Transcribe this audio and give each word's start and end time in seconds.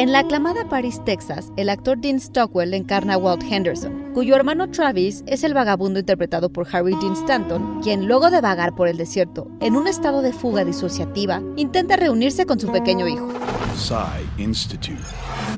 En 0.00 0.12
la 0.12 0.20
aclamada 0.20 0.66
Paris, 0.66 0.98
Texas, 1.04 1.52
el 1.58 1.68
actor 1.68 1.98
Dean 1.98 2.18
Stockwell 2.18 2.72
encarna 2.72 3.12
a 3.12 3.18
Walt 3.18 3.42
Henderson, 3.42 4.14
cuyo 4.14 4.34
hermano 4.34 4.70
Travis 4.70 5.22
es 5.26 5.44
el 5.44 5.52
vagabundo 5.52 6.00
interpretado 6.00 6.50
por 6.50 6.66
Harry 6.74 6.96
Dean 7.02 7.12
Stanton, 7.12 7.82
quien 7.82 8.06
luego 8.06 8.30
de 8.30 8.40
vagar 8.40 8.74
por 8.74 8.88
el 8.88 8.96
desierto 8.96 9.46
en 9.60 9.76
un 9.76 9.86
estado 9.86 10.22
de 10.22 10.32
fuga 10.32 10.64
disociativa, 10.64 11.42
intenta 11.56 11.96
reunirse 11.96 12.46
con 12.46 12.58
su 12.58 12.72
pequeño 12.72 13.06
hijo. 13.08 13.28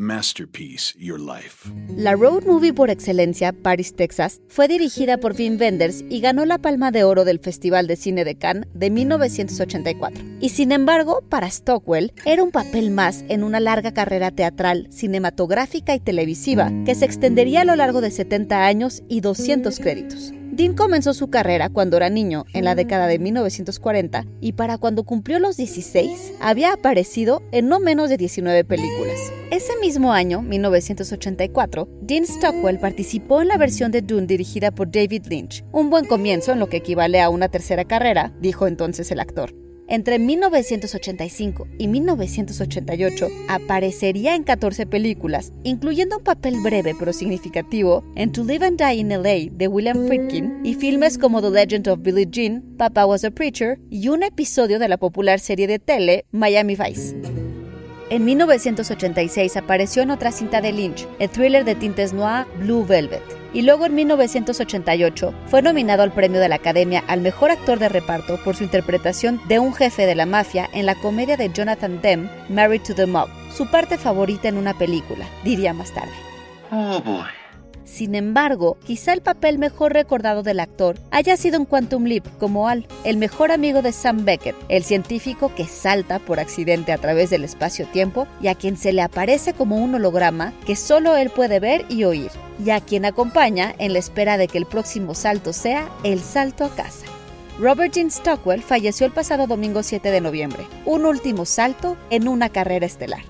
Masterpiece 0.00 0.94
Your 0.98 1.20
Life. 1.20 1.70
La 1.96 2.14
road 2.14 2.44
movie 2.44 2.72
por 2.72 2.90
excelencia, 2.90 3.52
Paris, 3.52 3.94
Texas, 3.94 4.40
fue 4.48 4.68
dirigida 4.68 5.18
por 5.18 5.34
Wim 5.34 5.58
Wenders 5.58 6.04
y 6.08 6.20
ganó 6.20 6.44
la 6.44 6.58
Palma 6.58 6.90
de 6.90 7.04
Oro 7.04 7.24
del 7.24 7.38
Festival 7.38 7.86
de 7.86 7.96
Cine 7.96 8.24
de 8.24 8.36
Cannes 8.36 8.68
de 8.74 8.90
1984. 8.90 10.24
Y 10.40 10.48
sin 10.50 10.72
embargo, 10.72 11.22
para 11.28 11.50
Stockwell, 11.50 12.12
era 12.24 12.42
un 12.42 12.50
papel 12.50 12.90
más 12.90 13.24
en 13.28 13.44
una 13.44 13.60
larga 13.60 13.92
carrera 13.92 14.30
teatral, 14.30 14.88
cinematográfica 14.90 15.94
y 15.94 16.00
televisiva 16.00 16.72
que 16.84 16.94
se 16.94 17.04
extendería 17.04 17.62
a 17.62 17.64
lo 17.64 17.76
largo 17.76 18.00
de 18.00 18.10
70 18.10 18.64
años 18.64 19.02
y 19.08 19.20
200 19.20 19.78
créditos. 19.78 20.32
Dean 20.52 20.74
comenzó 20.74 21.14
su 21.14 21.30
carrera 21.30 21.70
cuando 21.70 21.96
era 21.96 22.10
niño, 22.10 22.44
en 22.52 22.66
la 22.66 22.74
década 22.74 23.06
de 23.06 23.18
1940, 23.18 24.26
y 24.42 24.52
para 24.52 24.76
cuando 24.76 25.04
cumplió 25.04 25.38
los 25.38 25.56
16, 25.56 26.34
había 26.40 26.74
aparecido 26.74 27.42
en 27.52 27.68
no 27.68 27.80
menos 27.80 28.10
de 28.10 28.18
19 28.18 28.62
películas. 28.64 29.18
Ese 29.50 29.72
mismo 29.80 30.12
año, 30.12 30.42
1984, 30.42 31.88
Dean 32.02 32.26
Stockwell 32.26 32.78
participó 32.78 33.40
en 33.40 33.48
la 33.48 33.56
versión 33.56 33.92
de 33.92 34.02
Dune 34.02 34.26
dirigida 34.26 34.70
por 34.72 34.90
David 34.90 35.24
Lynch, 35.24 35.64
un 35.72 35.88
buen 35.88 36.04
comienzo 36.04 36.52
en 36.52 36.58
lo 36.58 36.68
que 36.68 36.76
equivale 36.76 37.22
a 37.22 37.30
una 37.30 37.48
tercera 37.48 37.86
carrera, 37.86 38.34
dijo 38.38 38.66
entonces 38.66 39.10
el 39.10 39.20
actor. 39.20 39.61
Entre 39.88 40.18
1985 40.18 41.66
y 41.78 41.88
1988 41.88 43.28
aparecería 43.48 44.34
en 44.34 44.44
14 44.44 44.86
películas, 44.86 45.52
incluyendo 45.64 46.18
un 46.18 46.24
papel 46.24 46.60
breve 46.62 46.94
pero 46.98 47.12
significativo 47.12 48.04
en 48.14 48.32
To 48.32 48.44
Live 48.44 48.66
and 48.66 48.78
Die 48.78 48.94
in 48.94 49.08
LA 49.10 49.50
de 49.52 49.68
William 49.68 50.06
Friedkin 50.06 50.60
y 50.64 50.74
filmes 50.74 51.18
como 51.18 51.42
The 51.42 51.50
Legend 51.50 51.88
of 51.88 52.02
Billie 52.02 52.28
Jean, 52.30 52.62
Papa 52.76 53.06
Was 53.06 53.24
a 53.24 53.30
Preacher 53.30 53.78
y 53.90 54.08
un 54.08 54.22
episodio 54.22 54.78
de 54.78 54.88
la 54.88 54.98
popular 54.98 55.40
serie 55.40 55.66
de 55.66 55.78
tele 55.78 56.24
Miami 56.30 56.76
Vice. 56.76 57.41
En 58.12 58.26
1986 58.26 59.56
apareció 59.56 60.02
en 60.02 60.10
otra 60.10 60.32
cinta 60.32 60.60
de 60.60 60.70
Lynch, 60.70 61.08
el 61.18 61.30
thriller 61.30 61.64
de 61.64 61.74
tintes 61.74 62.12
noir 62.12 62.44
Blue 62.58 62.84
Velvet. 62.84 63.22
Y 63.54 63.62
luego 63.62 63.86
en 63.86 63.94
1988 63.94 65.32
fue 65.46 65.62
nominado 65.62 66.02
al 66.02 66.12
premio 66.12 66.38
de 66.38 66.50
la 66.50 66.56
Academia 66.56 67.02
al 67.08 67.22
mejor 67.22 67.50
actor 67.50 67.78
de 67.78 67.88
reparto 67.88 68.36
por 68.44 68.54
su 68.54 68.64
interpretación 68.64 69.40
de 69.48 69.60
un 69.60 69.72
jefe 69.72 70.04
de 70.04 70.14
la 70.14 70.26
mafia 70.26 70.68
en 70.74 70.84
la 70.84 70.94
comedia 70.96 71.38
de 71.38 71.50
Jonathan 71.54 72.02
Demme, 72.02 72.28
Married 72.50 72.82
to 72.82 72.94
the 72.94 73.06
Mob, 73.06 73.30
su 73.50 73.66
parte 73.70 73.96
favorita 73.96 74.46
en 74.46 74.58
una 74.58 74.74
película, 74.74 75.26
diría 75.42 75.72
más 75.72 75.90
tarde. 75.94 76.12
Oh 76.70 77.00
boy. 77.00 77.41
Sin 77.84 78.14
embargo, 78.14 78.76
quizá 78.84 79.12
el 79.12 79.22
papel 79.22 79.58
mejor 79.58 79.92
recordado 79.92 80.42
del 80.42 80.60
actor 80.60 80.98
haya 81.10 81.36
sido 81.36 81.56
en 81.56 81.64
Quantum 81.64 82.04
Leap 82.04 82.26
como 82.38 82.68
Al, 82.68 82.86
el 83.04 83.16
mejor 83.16 83.50
amigo 83.50 83.82
de 83.82 83.92
Sam 83.92 84.24
Beckett, 84.24 84.56
el 84.68 84.84
científico 84.84 85.52
que 85.54 85.66
salta 85.66 86.18
por 86.18 86.40
accidente 86.40 86.92
a 86.92 86.98
través 86.98 87.30
del 87.30 87.44
espacio-tiempo 87.44 88.26
y 88.40 88.48
a 88.48 88.54
quien 88.54 88.76
se 88.76 88.92
le 88.92 89.02
aparece 89.02 89.52
como 89.52 89.76
un 89.76 89.94
holograma 89.94 90.52
que 90.64 90.76
solo 90.76 91.16
él 91.16 91.30
puede 91.30 91.60
ver 91.60 91.84
y 91.88 92.04
oír, 92.04 92.30
y 92.64 92.70
a 92.70 92.80
quien 92.80 93.04
acompaña 93.04 93.74
en 93.78 93.92
la 93.92 93.98
espera 93.98 94.38
de 94.38 94.48
que 94.48 94.58
el 94.58 94.66
próximo 94.66 95.14
salto 95.14 95.52
sea 95.52 95.88
el 96.04 96.20
salto 96.20 96.64
a 96.64 96.74
casa. 96.74 97.06
Robert 97.58 97.92
Jean 97.92 98.10
Stockwell 98.10 98.62
falleció 98.62 99.06
el 99.06 99.12
pasado 99.12 99.46
domingo 99.46 99.82
7 99.82 100.10
de 100.10 100.20
noviembre, 100.20 100.66
un 100.86 101.04
último 101.04 101.44
salto 101.44 101.96
en 102.10 102.28
una 102.28 102.48
carrera 102.48 102.86
estelar. 102.86 103.22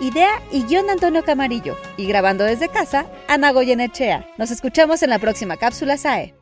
Idea 0.00 0.40
y 0.50 0.64
guion 0.64 0.86
de 0.86 0.92
Antonio 0.92 1.22
Camarillo. 1.22 1.76
Y 1.98 2.06
grabando 2.06 2.44
desde 2.44 2.70
casa, 2.70 3.06
Ana 3.28 3.52
Goyenechea. 3.52 4.26
Nos 4.38 4.50
escuchamos 4.50 5.02
en 5.02 5.10
la 5.10 5.18
próxima 5.18 5.58
cápsula 5.58 5.98
SAE. 5.98 6.39